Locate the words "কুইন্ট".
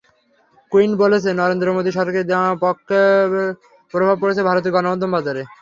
0.71-0.93